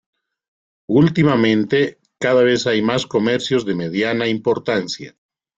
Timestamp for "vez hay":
2.41-2.81